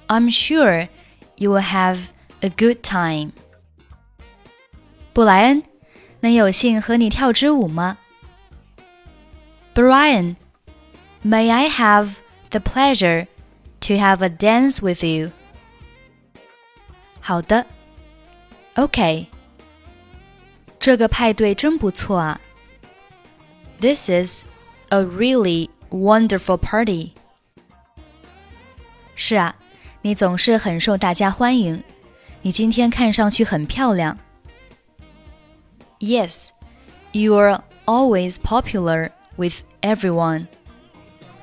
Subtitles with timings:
[0.07, 0.89] I'm sure
[1.37, 2.09] you will have
[2.41, 3.31] a good time.
[5.13, 5.63] 布莱恩，
[6.19, 7.97] 能有幸和你跳支舞吗？
[9.73, 10.35] Brian,
[11.23, 12.17] may I have
[12.51, 13.27] the pleasure
[13.81, 15.31] to have a dance with you.
[17.29, 17.65] 好的，
[18.75, 19.27] OK。
[20.79, 22.39] 这个派对真不错啊。
[23.79, 24.43] This is
[24.89, 27.11] a really wonderful party.
[29.15, 29.55] 是啊，
[30.01, 31.83] 你总是很受大家欢迎。
[32.41, 34.17] 你今天看上去很漂亮。
[35.99, 36.49] Yes,
[37.11, 40.47] you are always popular with everyone.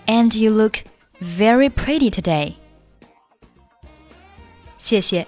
[0.07, 0.85] And you look
[1.21, 2.55] very pretty today.
[4.79, 5.27] 谢谢，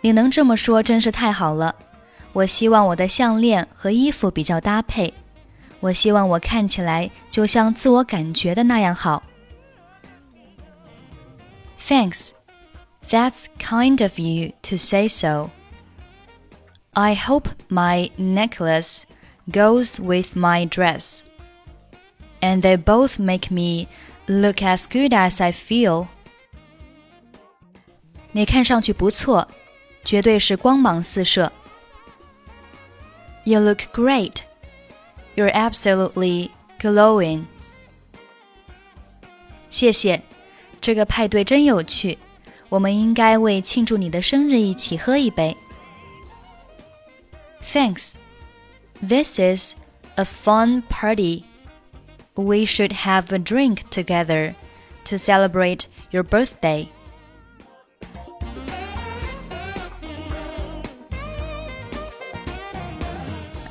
[0.00, 1.74] 你能这么说真是太好了。
[2.32, 5.12] 我希望我的项链和衣服比较搭配。
[5.80, 9.22] 我希望我看起来就像自我感觉的那样好。
[11.78, 12.30] Thanks.
[13.08, 15.50] That's kind of you to say so.
[16.92, 19.04] I hope my necklace
[19.50, 21.22] goes with my dress.
[22.40, 23.86] And they both make me
[24.26, 26.06] look as good as I feel.
[28.32, 29.46] 你看上去不错，
[30.04, 31.52] 绝对是光芒四射。
[33.44, 34.38] You look great.
[35.34, 36.50] You're absolutely
[36.80, 37.44] glowing.
[39.70, 40.22] 谢谢，
[40.80, 42.18] 这个派对真有趣。
[42.68, 45.56] 我们应该为庆祝你的生日一起喝一杯。
[47.62, 48.14] Thanks.
[49.06, 49.74] This is
[50.16, 51.44] a fun party
[52.34, 54.54] we should have a drink together
[55.04, 56.88] to celebrate your birthday.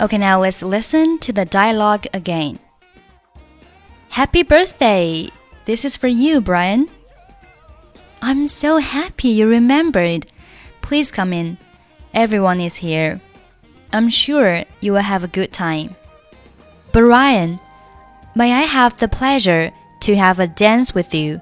[0.00, 2.59] Okay, now let's listen to the dialogue again.
[4.09, 5.28] Happy birthday!
[5.66, 6.88] This is for you, Brian.
[8.22, 10.27] I'm so happy you remembered.
[10.81, 11.59] Please come in.
[12.15, 13.21] Everyone is here.
[13.93, 15.94] I'm sure you will have a good time.
[16.93, 17.60] Brian,
[18.34, 21.41] May I have the pleasure to have a dance with you?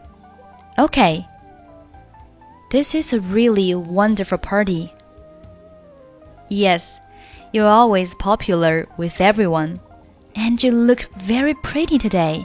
[0.78, 1.26] Okay.
[2.70, 4.92] This is a really wonderful party.
[6.48, 6.98] Yes,
[7.52, 9.80] you're always popular with everyone.
[10.34, 12.44] And you look very pretty today.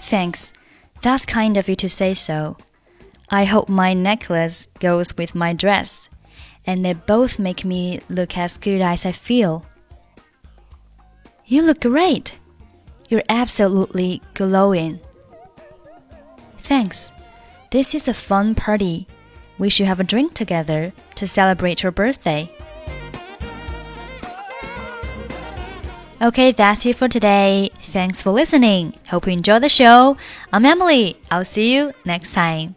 [0.00, 0.52] Thanks.
[1.02, 2.56] That's kind of you to say so.
[3.28, 6.08] I hope my necklace goes with my dress,
[6.66, 9.66] and they both make me look as good as I feel.
[11.44, 12.34] You look great.
[13.08, 15.00] You're absolutely glowing.
[16.58, 17.12] Thanks.
[17.70, 19.06] This is a fun party.
[19.58, 22.48] We should have a drink together to celebrate your birthday.
[26.20, 27.70] Okay, that's it for today.
[27.82, 28.94] Thanks for listening.
[29.10, 30.16] Hope you enjoy the show.
[30.50, 31.18] I'm Emily.
[31.30, 32.74] I'll see you next time.